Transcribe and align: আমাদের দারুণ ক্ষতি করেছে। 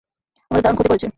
আমাদের 0.51 0.63
দারুণ 0.63 0.75
ক্ষতি 0.77 0.89
করেছে। 0.91 1.07